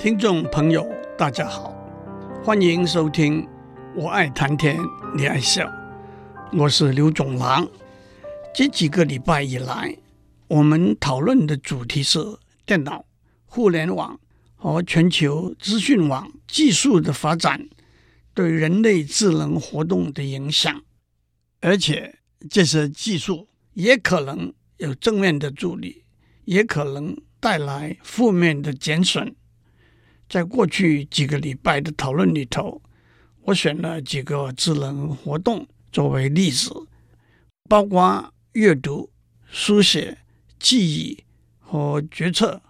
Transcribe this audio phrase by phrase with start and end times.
[0.00, 1.74] 听众朋友，大家好，
[2.42, 3.42] 欢迎收听
[3.94, 4.78] 《我爱谈天，
[5.14, 5.66] 你爱笑》，
[6.58, 7.68] 我是刘总郎。
[8.54, 9.94] 这几个礼拜以来，
[10.48, 12.18] 我们讨论的主题是
[12.64, 13.04] 电脑、
[13.44, 14.18] 互联网
[14.56, 17.68] 和全球资讯网技术的发展
[18.32, 20.82] 对人类智能活动的影响，
[21.60, 26.04] 而且这些技术也可能有正面的助力，
[26.46, 29.36] 也可能带来负面的减损。
[30.30, 32.80] 在过去几个礼拜的讨论里头，
[33.42, 36.70] 我选了几个智能活动作为例子，
[37.68, 39.10] 包括阅读、
[39.50, 40.18] 书写、
[40.60, 41.24] 记忆
[41.58, 42.62] 和决策。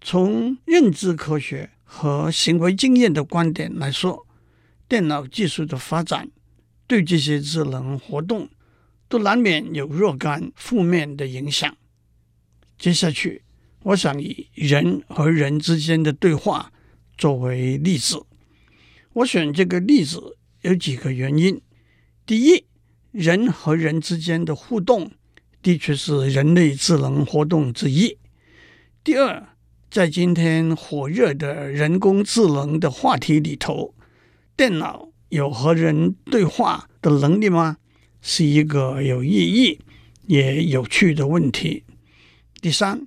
[0.00, 4.26] 从认知科学和行为经验的观点来说，
[4.88, 6.30] 电脑技术的发展
[6.86, 8.48] 对这些智能活动
[9.08, 11.76] 都难免有若干负面的影响。
[12.78, 13.42] 接下去。
[13.84, 16.72] 我想以人和人之间的对话
[17.18, 18.24] 作为例子。
[19.14, 21.60] 我选这个例子有几个原因：
[22.24, 22.64] 第一，
[23.10, 25.10] 人和人之间的互动
[25.60, 28.16] 的确是人类智能活动之一；
[29.02, 29.48] 第二，
[29.90, 33.94] 在今天火热的人工智能的话题里头，
[34.56, 37.78] 电脑有和人对话的能力吗？
[38.20, 39.80] 是一个有意义
[40.28, 41.82] 也有趣的问题。
[42.60, 43.04] 第三。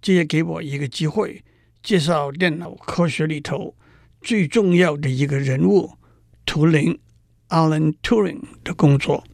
[0.00, 1.42] 这也给我一个机会，
[1.82, 3.74] 介绍电脑科学里头
[4.20, 5.92] 最重要的一个人物——
[6.46, 6.98] 图灵
[7.48, 9.24] （Alan Turing） 的工作。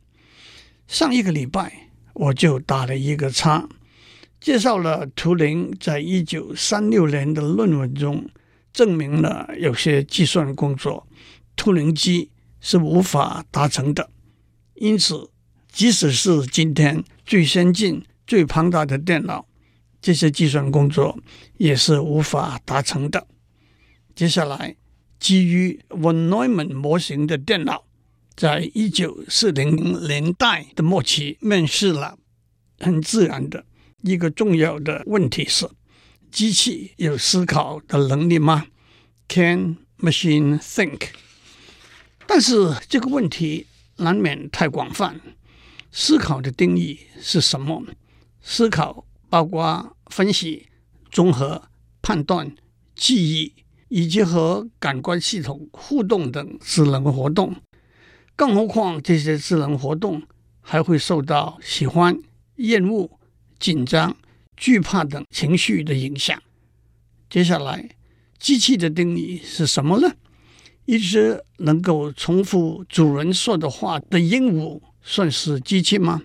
[0.87, 3.69] 上一个礼拜我就打了一个叉，
[4.41, 8.29] 介绍了图灵在一九三六年的论文中
[8.73, 11.07] 证明了有些计算工作
[11.57, 14.11] 图灵机是无法达成的。
[14.75, 15.31] 因此，
[15.71, 19.47] 即使是今天最先进、最庞大的电脑，
[20.05, 21.19] 这些计算工作
[21.57, 23.27] 也是无法达成的。
[24.15, 24.77] 接下来，
[25.19, 27.87] 基于 von Neumann 模型的电脑，
[28.37, 32.19] 在一九四零年代的末期面世了。
[32.79, 33.65] 很自然的
[34.03, 35.67] 一个重要的问题是：
[36.31, 38.67] 机器有思考的能力吗
[39.27, 41.01] ？Can machine think？
[42.27, 45.19] 但是这个问题难免太广泛。
[45.91, 47.83] 思考的定义是什么？
[48.43, 49.94] 思考包括。
[50.07, 50.69] 分析、
[51.11, 51.63] 综合、
[52.03, 52.55] 判断、
[52.95, 53.53] 记忆，
[53.89, 57.55] 以及和感官系统互动等智能活动，
[58.37, 60.23] 更何况这些智能活动
[60.61, 62.19] 还会受到喜欢、
[62.57, 63.11] 厌恶、
[63.59, 64.17] 紧张、
[64.57, 66.41] 惧怕等情绪的影响。
[67.31, 67.91] 接下来，
[68.39, 70.13] 机器的定义是什么呢？
[70.87, 76.23] 一只能够重复主人说的话的鹦鹉算是机器吗？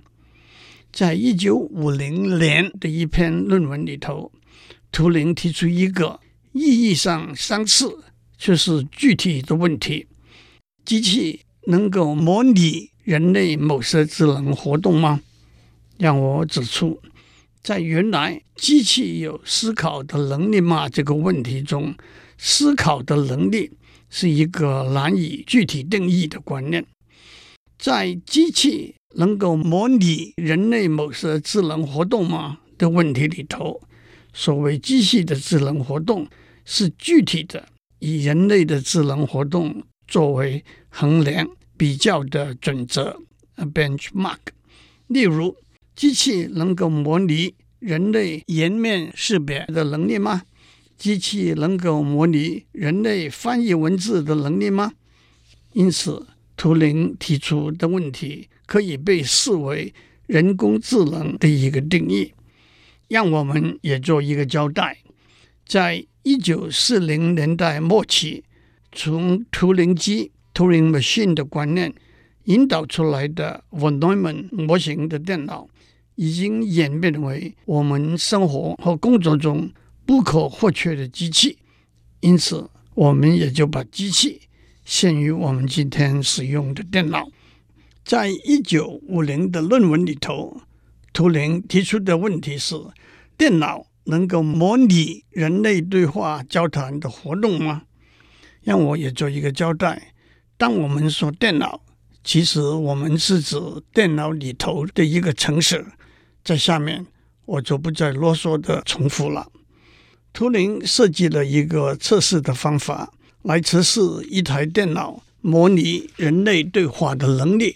[0.92, 4.32] 在一九五零年的一篇论文里头，
[4.92, 6.20] 图灵提出一个
[6.52, 8.04] 意义上相似
[8.38, 10.08] 却是具体的问题：
[10.84, 15.22] 机器能够模拟人类某些智能活动吗？
[15.98, 17.00] 让我指出，
[17.62, 21.94] 在原来机器有思考的能力吗这个问题中，
[22.38, 23.72] 思考的能力
[24.10, 26.84] 是一个难以具体定义的观念，
[27.78, 28.96] 在机器。
[29.16, 33.82] 能够模拟人类某些智能活动吗的问题里头，
[34.34, 36.28] 所谓机器的智能活动
[36.64, 37.68] 是具体的，
[38.00, 43.20] 以人类的智能活动作为衡量比较的准则
[43.56, 44.38] （a benchmark）。
[45.08, 45.56] 例如，
[45.96, 50.44] 机器能够模拟人类颜面识别的能力吗？
[50.98, 54.94] 机器能够模拟人类翻译文字的能力吗？
[55.74, 59.92] 因此，图灵提出的问题可以被视为
[60.28, 62.32] 人工智能的一个定义。
[63.08, 65.00] 让我们也做一个交代：
[65.66, 68.44] 在一九四零年代末期，
[68.92, 71.92] 从图灵机 （Turing Machine） 的观念
[72.44, 75.68] 引导出来的 von Neumann 模型的电脑，
[76.14, 79.72] 已经演变为我们生活和工作中
[80.06, 81.58] 不可或缺的机器。
[82.20, 84.42] 因此，我们也就把机器。
[84.86, 87.28] 限于我们今天使用的电脑，
[88.10, 90.62] 在一九五零的论文里头，
[91.14, 92.76] 图灵提出的问题是：
[93.38, 97.84] 电脑能够模拟人类对话交谈的活动吗？
[98.64, 100.14] 让我也做一个交代。
[100.58, 101.84] 当我们说电脑，
[102.24, 103.56] 其实我们是指
[103.94, 105.86] 电脑里头的一个程式。
[106.44, 107.06] 在下面
[107.46, 109.52] 我就不再啰嗦的重复了。
[110.34, 113.14] 图灵设计了一个测试的方法。
[113.44, 114.02] 来测试
[114.32, 117.76] 一台电脑模拟人类对话的能力。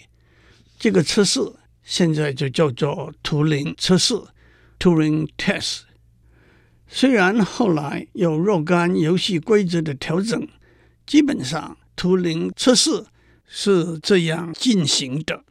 [0.78, 1.40] 这个测试
[1.82, 4.14] 现在就叫做图灵测试
[4.78, 5.82] （Turing Test）。
[6.86, 10.46] 虽然后来有若干游戏规则的调整，
[11.06, 13.06] 基本上图灵测试
[13.46, 15.44] 是这样进行的：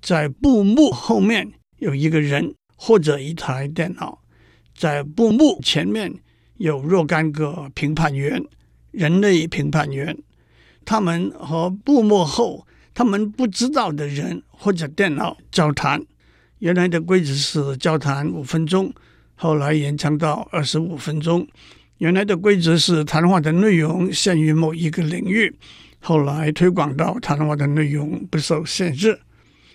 [0.00, 4.22] 在布幕后面有一个人或者一台电脑，
[4.76, 6.12] 在布幕前面
[6.56, 8.44] 有若干个评判员，
[8.90, 10.18] 人类评判员，
[10.84, 16.02] 他们和布幕后他们不知道的人或者电脑交谈。
[16.58, 18.92] 原来的规则是交谈五分钟。
[19.34, 21.48] 后来延长到二十五分钟。
[21.98, 25.54] 原来的规则是谈话的内容限于某一个领域，
[26.00, 29.20] 后来推广到谈话的内容不受限制，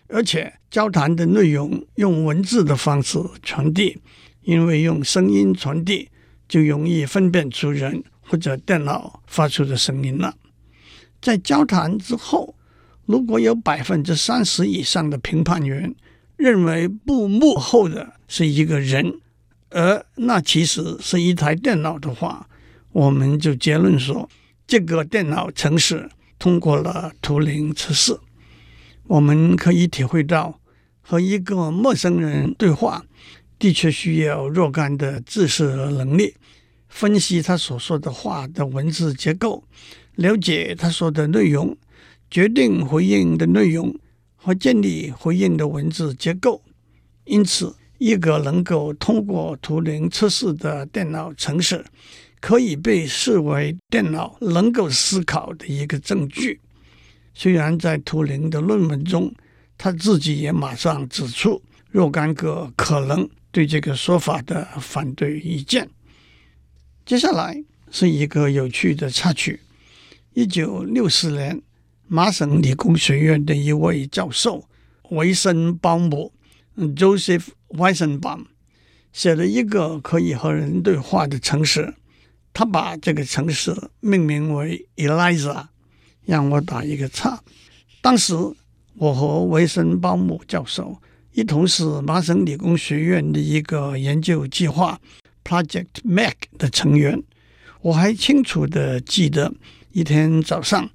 [0.08, 3.98] 而且交谈的内容用文字的方式传递，
[4.42, 6.10] 因为用声音传递
[6.50, 10.36] 就容易分辨出人或者电脑发出的声音了。
[11.22, 12.56] 在交谈之后，
[13.08, 15.96] 如果有百分之三十以上的评判员
[16.36, 19.20] 认为布幕后的是一个人。
[19.70, 22.48] 而那其实是一台电脑的话，
[22.94, 24.30] 我们就结论说，
[24.66, 26.10] 这个电脑程式
[26.40, 28.18] 通过了图灵测试。
[29.08, 30.62] 我们可以体会到，
[31.02, 33.04] 和一个陌生人对话，
[33.60, 36.34] 的确需要若干的知识和能力，
[36.88, 39.66] 分析他所说的话的文字结构，
[40.16, 41.78] 了解他说的内容，
[42.30, 43.94] 决定回应的内容
[44.36, 46.62] 和建立回应的文字结构。
[47.26, 51.84] 因此，一个能够通过图灵测试的电脑程式，
[52.40, 56.60] 可以被视为电脑能够思考的一个证据。
[57.34, 59.34] 虽然在图灵的论文中，
[59.78, 65.90] 他自己也马上指出若干个可能对这个说法的反对意见。
[67.06, 69.60] 接下来是一个有趣的插曲：
[70.34, 71.62] 一九六四年，
[72.08, 74.68] 麻省理工学院的一位教授
[75.10, 76.34] 维森鲍姆
[76.76, 77.48] （Joseph）。
[77.70, 78.46] Weizenbaum
[79.12, 81.94] 写了一个可以和人对话的城市，
[82.54, 85.66] 他把这个城市命名为 Eliza，
[86.24, 87.44] 让我打一个叉。
[88.02, 88.34] 当时
[88.96, 90.98] 我和维森鲍姆教授
[91.34, 94.98] 一同是麻省理工学院的一个研究计划
[95.44, 97.22] Project Mac 的成员。
[97.82, 99.54] 我还清楚地记得
[99.92, 100.90] 一天早上，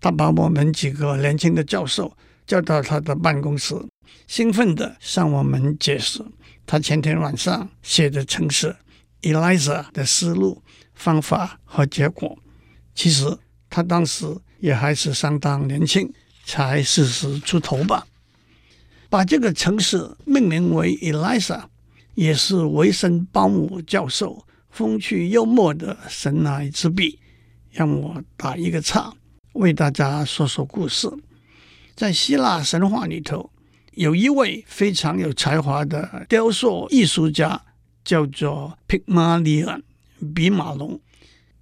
[0.00, 2.16] 他把我们几个年轻的教授
[2.46, 3.74] 叫到他的办公室。
[4.26, 6.24] 兴奋地向我们解释
[6.66, 8.74] 他前天晚上写的程式
[9.22, 10.62] Eliza 的思路、
[10.94, 12.38] 方法和结果。
[12.94, 13.24] 其实
[13.70, 14.26] 他当时
[14.60, 16.12] 也还是相当年轻，
[16.44, 18.06] 才四十出头吧。
[19.08, 21.64] 把这个程式命名为 Eliza，
[22.14, 27.18] 也是维森鲍姆教授风趣幽默的神来之笔。
[27.70, 29.12] 让我打一个岔，
[29.52, 31.10] 为大家说说故事。
[31.94, 33.50] 在希腊神话里头。
[33.92, 37.60] 有一位非常有才华的雕塑艺术家，
[38.04, 39.82] 叫做皮马利恩
[40.32, 41.00] （比马龙）。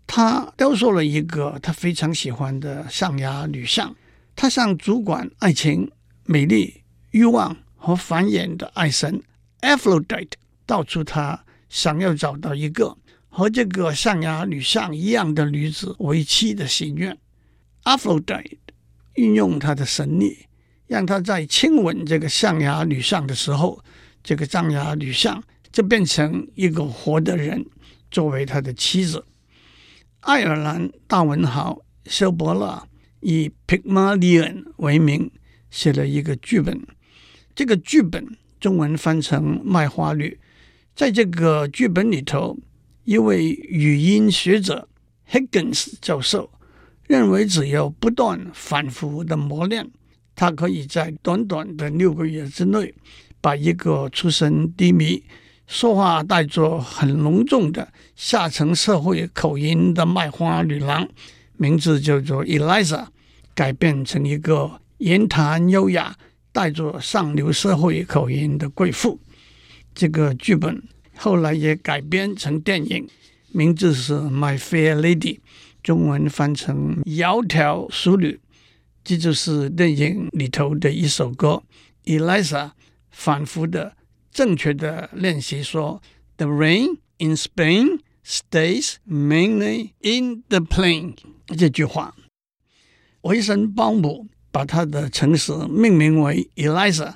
[0.06, 3.96] 他雕塑了一个他非常喜欢的象牙女像。
[4.34, 5.90] 他向主管爱情、
[6.24, 6.82] 美丽、
[7.12, 9.22] 欲望和繁衍的爱神
[9.62, 10.32] Aphrodite
[10.66, 12.98] 道出他想要找到一个
[13.30, 17.16] 和这个象牙女像一样的女子为妻的心愿。
[17.86, 18.58] Aphrodite
[19.14, 20.46] 运用他的神力。
[20.88, 23.82] 让他在亲吻这个象牙女像的时候，
[24.22, 25.42] 这个象牙女像
[25.72, 27.66] 就变成一个活的人，
[28.08, 29.24] 作为他的妻子。
[30.20, 32.86] 爱尔兰大文豪萧伯纳
[33.18, 35.28] 以皮马利恩为名
[35.70, 36.80] 写了一个剧本，
[37.52, 38.24] 这个剧本
[38.60, 40.38] 中文翻成《卖花女》。
[40.94, 42.56] 在这个剧本里头，
[43.02, 44.88] 一位语音学者
[45.28, 46.48] Higgins 教授
[47.06, 49.88] 认为，只要不断反复的磨练。
[50.34, 52.92] 他可以在短短的六个月之内，
[53.40, 55.22] 把一个出身低迷、
[55.66, 61.08] 说话带着很隆重的下层社会口音的卖花女郎，
[61.56, 63.06] 名字叫做 Eliza，
[63.54, 66.14] 改变成一个言谈优雅、
[66.52, 69.18] 带着上流社会口音的贵妇。
[69.94, 70.82] 这个剧本
[71.16, 73.08] 后来也改编成电影，
[73.52, 75.18] 名字是《My Fair Lady》，
[75.86, 78.32] 中文翻成《窈窕淑女》。
[79.04, 81.62] 这就是电影里头的一首歌
[82.06, 82.72] ，Eliza
[83.12, 83.96] 反复的、
[84.32, 86.02] 正确的练习说
[86.38, 91.14] ：“The rain in Spain stays mainly in the plain。”
[91.56, 92.16] 这句话，
[93.20, 97.14] 维森鲍姆把他的城市命名为 Eliza，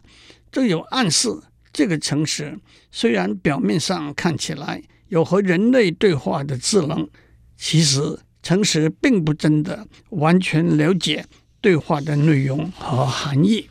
[0.53, 1.29] 就有暗示
[1.73, 2.61] 这个城市
[2.93, 7.09] 虽然表面上看起来有和人类对话的智能，
[7.57, 11.27] 其实诚实并不真的完全了解。
[11.63, 13.69] 对话的内容和含义，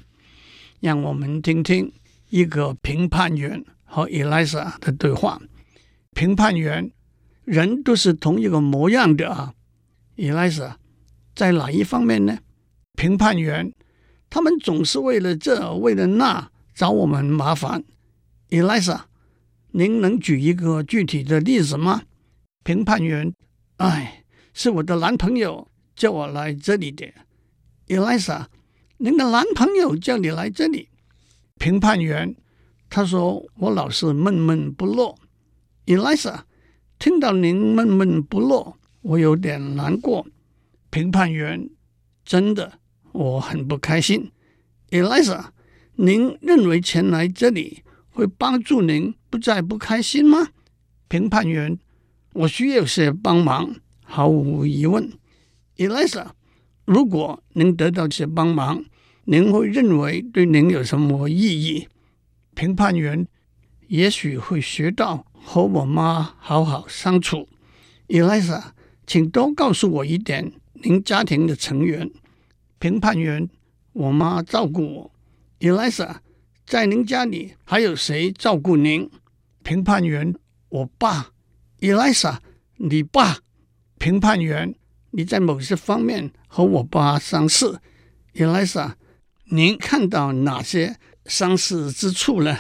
[0.80, 1.92] 让我们听听
[2.30, 5.42] 一个评判员和 Eliza 的对话。
[6.14, 6.92] 评判员
[7.46, 9.56] 人都是同一个模样的啊。
[10.16, 10.78] 以莱沙
[11.34, 12.38] 在哪一方面呢？
[12.94, 13.74] 评判员
[14.30, 17.84] 他们总是为了这为了那找我们麻烦。
[18.50, 19.08] 以莱沙，
[19.72, 22.04] 您能举一个具体的例子吗？
[22.64, 23.34] 评判员，
[23.78, 24.19] 哎，
[24.62, 27.08] 是我的男朋友叫我来这里的。
[27.88, 28.50] 以莱沙，
[28.98, 30.90] 您的男朋友叫你来这里？
[31.58, 32.36] 评判员，
[32.90, 35.16] 他说我老是闷闷不乐。
[35.86, 36.46] 以莱沙。
[37.00, 40.28] 听到您闷闷不乐，我有点难过。
[40.90, 41.70] 评判员，
[42.26, 42.80] 真的，
[43.14, 44.30] 我很不开心。
[44.90, 45.52] Elisa，
[45.96, 50.50] 您认为前来这里会帮助您不再不开心吗？
[51.08, 51.80] 评判员，
[52.34, 53.74] 我需要些帮忙，
[54.10, 55.12] 毫无疑问。
[55.78, 56.32] Eliza，
[56.86, 58.84] 如果您得到些帮忙，
[59.26, 61.88] 您会认为对您有什么意义？
[62.56, 63.28] 评判员，
[63.88, 65.26] 也许会学到。
[65.42, 67.48] 和我妈好好相处。
[68.10, 68.72] Elisa，，
[69.08, 72.12] 请多告诉我一点您家庭的成员。
[72.78, 73.50] 评判员，
[73.94, 75.12] 我妈照顾我。
[75.60, 76.18] Elisa，，
[76.66, 79.10] 在您家里还有谁照顾您？
[79.64, 80.36] 评判员，
[80.68, 81.32] 我爸。
[81.80, 82.40] Elisa，，
[82.76, 83.38] 你爸。
[84.00, 84.74] 评判员，
[85.12, 87.80] 你在某些方面和我爸相似。
[88.34, 88.96] 伊莱莎，
[89.52, 92.58] 您看到哪些相似之处呢？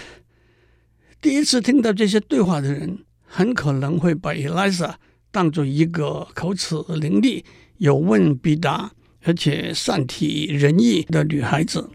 [1.21, 4.99] 第一次听到这些对话的人，很可能会把伊莱莎
[5.31, 7.43] 当作一个口齿伶俐、
[7.77, 8.91] 有问必答，
[9.23, 11.89] 而且善体人意的女孩子。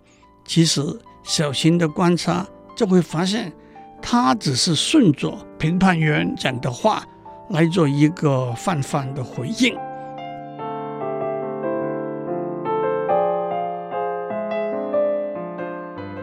[0.46, 0.80] 其实，
[1.22, 3.52] 小心的观察就会发现，
[4.00, 7.06] 她只是顺着评判员讲的话
[7.54, 9.76] 来做一个泛泛的回应。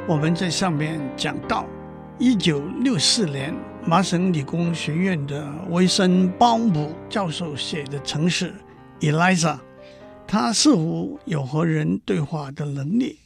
[0.05, 1.65] 我们在上面讲到。
[2.19, 8.53] 一九六四年，麻省理工学院的维森鲍姆教授写的程式
[8.99, 9.57] Eliza，，
[10.27, 13.17] 他似乎有和人对话的能力。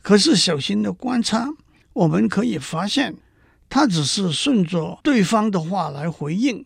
[0.00, 1.48] 可是小心的观察，
[1.92, 3.16] 我们可以发现，
[3.68, 6.64] 他只是顺着对方的话来回应。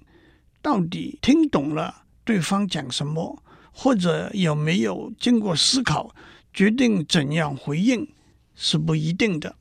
[0.61, 6.15] 到底听懂了对方讲什么，或者有没有经过思考
[6.53, 8.09] 决定怎样回应，
[8.55, 9.57] 是不一定的。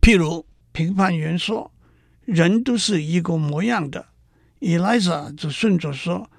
[0.00, 0.44] 譬如。
[0.70, 1.72] 评判员说
[2.24, 4.06] ：“人都是一个模样的。”
[4.60, 6.30] Eliza 就顺着说：“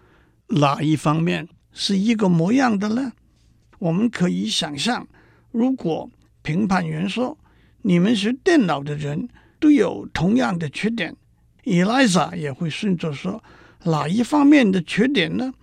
[0.61, 3.11] 哪一方面是一个模样的呢？”
[3.79, 5.05] 我们可以想象，
[5.51, 6.09] 如果
[6.41, 7.37] 评判员说
[7.83, 9.27] ：“你们学电脑的人
[9.59, 11.13] 都有同样的缺点。”
[11.65, 13.43] Eliza 也会顺着说
[13.83, 15.53] ：“哪一方面的缺点呢？”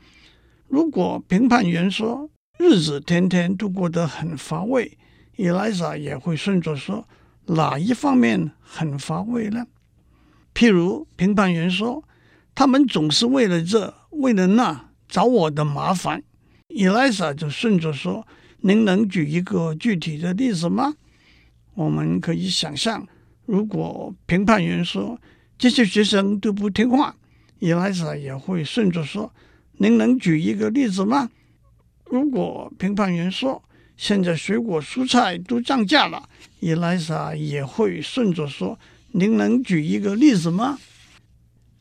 [0.68, 4.98] 如果评判员说：“日子天天都过得很乏味。”
[5.36, 7.06] 伊莱莎也会顺着说。
[7.48, 9.64] 哪一方面很乏味呢？
[10.52, 12.02] 譬如评判员说，
[12.56, 16.24] 他们总是为了这为了那找我的麻烦。
[16.66, 18.26] 伊莱莎就顺着说
[18.62, 20.94] ：“您能举一个具体的例子吗？”
[21.74, 23.06] 我们可以想象，
[23.44, 25.20] 如果评判员说
[25.56, 27.14] 这些学生都不听话，
[27.58, 29.32] 伊莱莎也会顺着说
[29.78, 31.30] ：“您能举一个例子吗？”
[32.04, 33.62] 如果评判员说，
[33.96, 36.28] 现在水果蔬菜都涨价了，
[36.60, 38.78] 伊莱莎也会顺着说
[39.12, 40.78] ：“您能举一个例子吗？”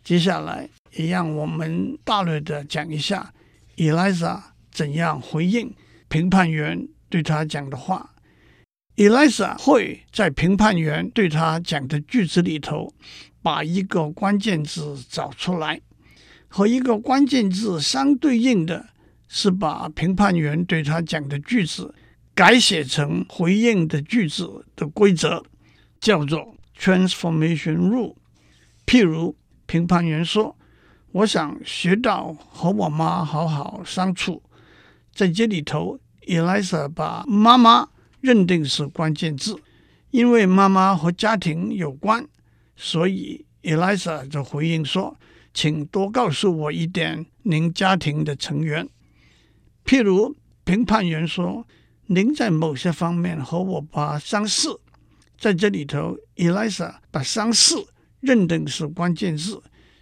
[0.04, 3.34] 接下来也让我们大略的讲一下
[3.76, 5.74] 伊莱莎怎样回应
[6.08, 8.12] 评判员对他讲的话。
[8.96, 12.94] 伊莱莎会在评判员对他讲的句子里头
[13.46, 15.80] 把一个关键字找出来，
[16.48, 18.88] 和一个关键字相对应的
[19.28, 21.94] 是把评判员对他讲的句子。
[22.34, 25.46] 改写成回应的句子的规则
[26.00, 28.16] 叫做 transformation rule。
[28.88, 29.38] 譬如
[29.68, 30.58] 评判员说
[31.14, 34.42] ：“我想学到和我妈好好相处。”
[35.14, 37.88] 在这里头，，Elisa 把妈妈
[38.22, 39.56] 认定是关键字，
[40.10, 42.28] 因为妈妈和家庭有关，
[42.76, 45.18] 所以，Elisa 就回应说
[45.54, 48.90] ：“请多告诉我一点您家庭的成员。”
[49.86, 51.66] 譬如评判员说。
[52.08, 54.80] 您在某些方面和我爸相似，
[55.40, 57.84] 在这里头，，Elisa 把相似
[58.20, 59.60] 认定是关键字，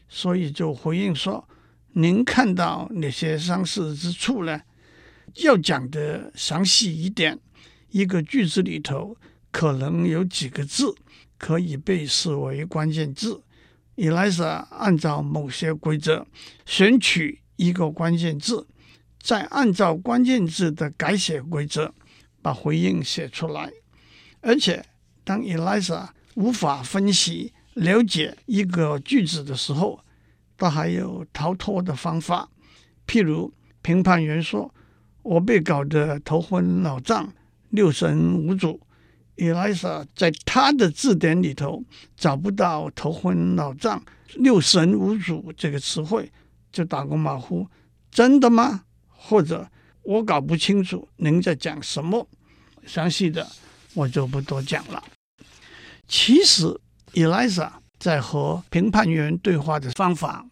[0.09, 1.47] 所以就回应说
[1.95, 4.63] ：“您看到哪些相似之处呢？
[5.35, 7.39] 要讲得详细一点，
[7.91, 9.15] 一个句子里头
[9.49, 10.93] 可能有几个字
[11.43, 13.43] 可以被视为关键字。
[13.97, 16.25] Elisa 按照某些规则
[16.65, 18.65] 选取一个关键字。”
[19.19, 21.93] 再按照关键字的改写规则
[22.41, 23.71] 把回应写出来，
[24.41, 24.85] 而且
[25.23, 29.99] 当 Elisa 无法分析了解一个句子的时候，
[30.57, 32.49] 他还有逃脱的方法，
[33.07, 34.73] 譬如评判员说
[35.23, 37.33] ：“我被搞得头昏脑胀、
[37.69, 38.79] 六神无主。”
[39.37, 41.83] Elisa 在他的字典里头
[42.15, 44.03] 找不到“头昏脑胀
[44.37, 46.31] ”“六神无主”这个词汇，
[46.71, 47.67] 就打个马虎
[48.11, 49.67] ：“真的吗？”或者
[50.03, 52.27] “我搞不清楚您在讲什么”。
[52.85, 53.47] 详细的
[53.93, 55.03] 我就不多讲了。
[56.07, 56.79] 其实
[57.13, 60.45] ，，Elisa 在和评判员对话的方法，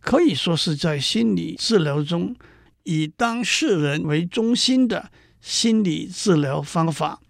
[0.00, 2.36] 可以说是在心理治疗中
[2.84, 5.10] 以当事人为中心的
[5.40, 7.20] 心理治疗方法。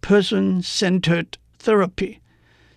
[0.00, 1.26] Person-centered
[1.60, 2.18] therapy，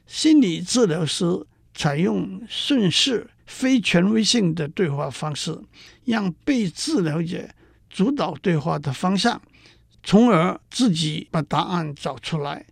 [0.07, 1.45] 心理治疗师
[1.75, 5.59] 采用顺势、非权威性的对话方式，
[6.05, 7.47] 让被治疗者
[7.87, 9.39] 主导对话的方向，
[10.03, 12.65] 从而自己把答案找出来。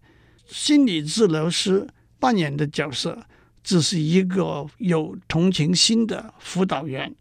[0.48, 1.88] 心理治疗师
[2.20, 3.26] 扮演的角色
[3.64, 7.14] 只是一个有同情心的辅导员，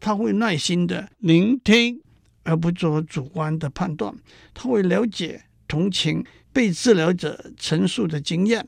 [0.00, 2.00] 他会耐心地聆听，
[2.44, 4.14] 而不做主观的判断。
[4.54, 6.24] 他会了解、同情。
[6.58, 8.66] 被治疗者陈述的经验，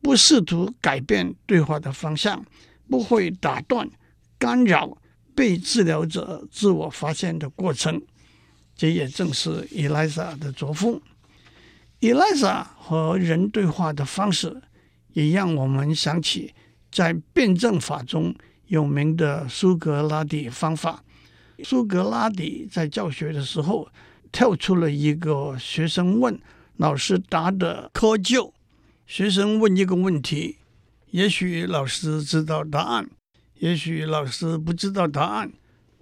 [0.00, 2.42] 不试图改变对话的方向，
[2.88, 3.86] 不会打断、
[4.38, 4.96] 干扰
[5.34, 8.00] 被治疗者自我发现的过程。
[8.74, 10.98] 这也正是伊丽莎的作风。
[12.00, 14.62] 伊丽莎和人对话的方式，
[15.12, 16.54] 也让我们想起
[16.90, 18.34] 在辩证法中
[18.68, 21.04] 有名的苏格拉底方法。
[21.62, 23.86] 苏格拉底在教学的时候，
[24.32, 26.40] 跳出了一个学生问。
[26.76, 28.52] 老师答的窠臼，
[29.06, 30.58] 学生问一个问题，
[31.10, 33.08] 也许老师知道答案，
[33.60, 35.52] 也许老师不知道答案，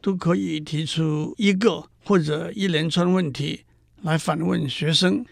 [0.00, 3.60] 都可以提出一个或者一连串问题
[4.02, 5.24] 来反问学生，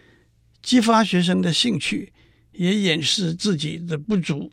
[0.63, 2.13] 激发学生的兴趣，
[2.53, 4.53] 也掩饰自己的不足。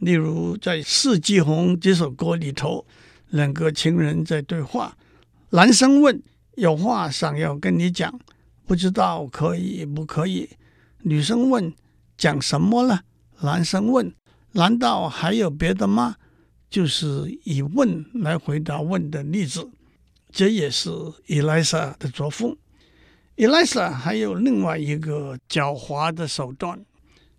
[0.00, 2.84] 例如在《四季红》这首歌里头，
[3.30, 4.98] 两个情人在对话，
[5.50, 6.22] 男生问
[6.56, 8.20] ：“有话想要跟你讲。”
[8.72, 10.48] 不知道可以不可以？
[11.02, 11.74] 女生问
[12.16, 13.02] ：“讲什么了？”
[13.42, 14.14] 男生问
[14.52, 16.16] ：“难道还有别的吗？”
[16.70, 19.70] 就是以问来回答问的例子，
[20.30, 20.88] 这也是
[21.28, 22.56] Elisa 的作风。
[23.36, 26.82] Elisa 还有另外一个狡猾的手段，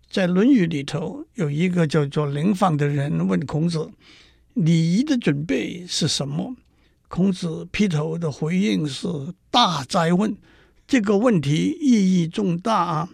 [0.08, 3.90] 在《论语》里头有一个叫做林放的人问孔子
[4.54, 6.54] ：“礼仪的准备是什么？”
[7.10, 9.08] 孔子劈头的回应是
[9.50, 10.32] ：“大哉问！”
[10.94, 13.08] 这个问题意义重大啊！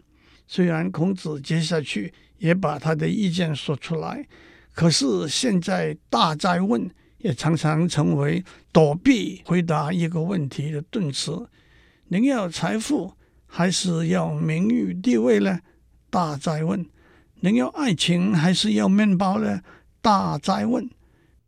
[0.46, 4.28] 虽然孔子接下去也把他的意见说出来，
[4.74, 6.90] 可是现在“大哉问”
[7.24, 11.48] 也常常成为躲避回答一个问题的盾词。
[12.08, 13.14] 您要财富
[13.46, 15.60] 还是要名誉地位呢？
[16.10, 16.84] 大哉问。
[17.36, 19.62] 您要爱情还是要面包呢？
[20.02, 20.86] 大哉问。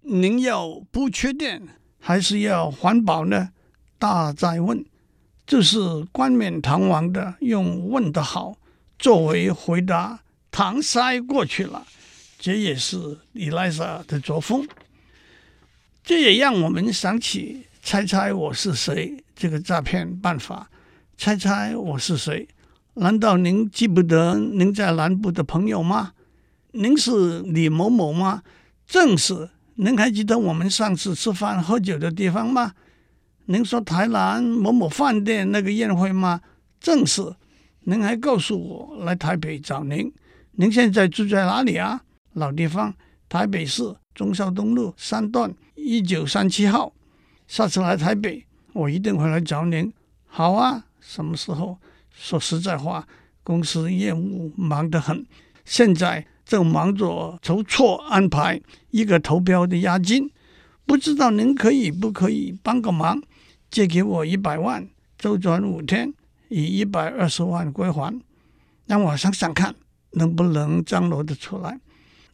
[0.00, 1.60] 您要不缺电
[1.98, 3.50] 还是要环保呢？
[3.98, 4.82] 大哉问。
[5.52, 5.78] 就是
[6.12, 8.56] 冠冕堂皇的用问得好
[8.98, 11.86] 作为回答，搪塞过去了。
[12.38, 14.66] 这也是伊莱莎的作风。
[16.02, 20.70] 这也让我们想起“猜猜我是谁”这个诈骗办法。
[21.18, 22.48] 猜猜我是谁？
[22.94, 26.14] 难道您记不得您在南部的朋友吗？
[26.70, 28.42] 您是李某某吗？
[28.86, 29.50] 正是。
[29.74, 32.72] 您还记得我们上次吃饭喝酒的地方吗？
[33.46, 36.40] 您说台南某某饭店那个宴会吗？
[36.80, 37.22] 正是。
[37.84, 40.12] 您还告诉我来台北找您。
[40.52, 42.02] 您现在住在哪里啊？
[42.34, 42.94] 老地方，
[43.28, 43.82] 台北市
[44.14, 46.92] 忠孝东路三段一九三七号。
[47.48, 49.92] 下次来台北，我一定会来找您。
[50.26, 51.78] 好啊，什么时候？
[52.14, 53.06] 说实在话，
[53.42, 55.26] 公司业务忙得很，
[55.64, 60.30] 现在正忙着筹措安排一个投标的押金，
[60.86, 63.20] 不知道您可以不可以帮个忙？
[63.72, 66.12] 借给我一百万，周转五天，
[66.50, 68.20] 以一百二十万归还。
[68.84, 69.74] 让我想想看，
[70.10, 71.80] 能不能张罗得出来？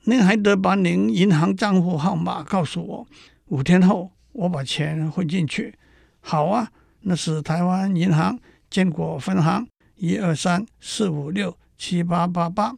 [0.03, 3.07] 您还得把您银行账户号码告诉我。
[3.46, 5.72] 五天后，我把钱汇进去。
[6.18, 6.72] 好啊，
[7.03, 8.37] 那是台湾银行
[8.68, 12.74] 建国分行一二三四五六七八八八。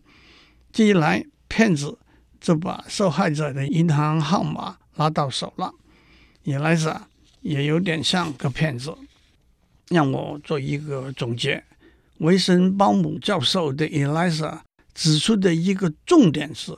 [0.71, 1.99] 这一来，骗子
[2.39, 5.73] 就把受害者的银行号码拿到手了。
[6.43, 7.07] 也来着。
[7.43, 8.95] 也有点像个骗子，
[9.89, 11.63] 让我做一个总结。
[12.19, 14.63] 维森鲍姆教授对伊丽莎
[14.95, 16.77] 指出的一个重点是：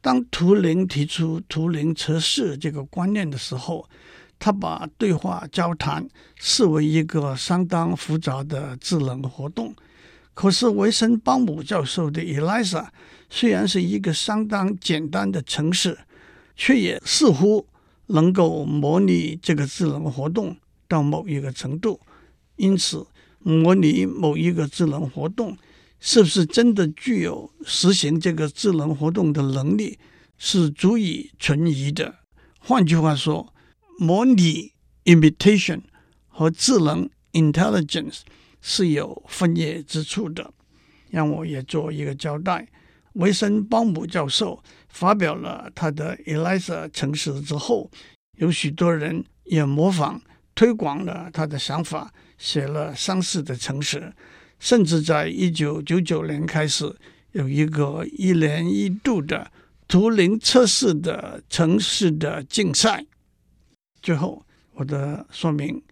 [0.00, 3.88] 当图灵提出图灵测试这个观念的时候，
[4.38, 9.74] 他把对话交谈视为一个相当复杂的智能活动。
[10.34, 12.92] 可是维森鲍姆教授的伊丽莎
[13.28, 15.98] 虽然是一个相当简单的程式，
[16.54, 17.66] 却也似乎
[18.06, 20.56] 能够模拟这个智能活动
[20.88, 22.00] 到某一个程度，
[22.56, 23.06] 因此
[23.40, 25.56] 模拟某一个智能活动
[26.00, 29.98] 是不是真的具有实行这个智能活动的能力，
[30.38, 32.16] 是足以存疑的。
[32.58, 33.52] 换句话说，
[33.98, 34.72] 模拟
[35.04, 35.82] imitation
[36.28, 38.20] 和智能 intelligence
[38.60, 40.52] 是有分野之处的。
[41.08, 42.68] 让我也做一个交代。
[43.14, 44.62] 维森鲍姆教授
[44.96, 47.90] 发表了他的 ELIZA 程式之后，
[48.38, 50.18] 有许多人也模仿
[50.54, 54.10] 推广了他的想法，写了相似的程式，
[54.58, 56.90] 甚至在一九九九年开始
[57.32, 59.52] 有一个一年一度的
[59.86, 63.04] 图灵测试的城市的竞赛。
[64.00, 65.82] 最后，我的说明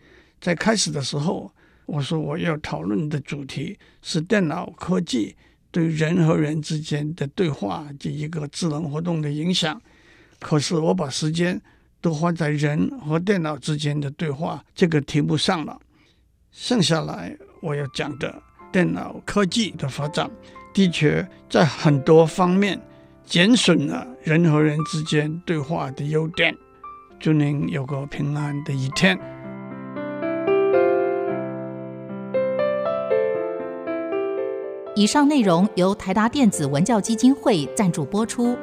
[0.41, 1.53] 在开始的时候，
[1.85, 5.37] 我说我要讨论的主题是电脑科技。
[5.75, 9.83] 对人和人之间的对话及一个智能活动的影响，
[10.39, 11.61] 可是我把时间
[12.01, 15.77] 都花在人和电脑之间的对话这个题目上了。
[16.53, 20.31] 剩下来我要讲的电脑科技的发展，
[20.73, 22.81] 的确在很多方面
[23.27, 26.57] 减损了人和人之间对话的优点。
[27.19, 29.34] 祝您有个平安的一天。
[34.97, 38.57] 以上内容由台达电子文教基金会赞助播出。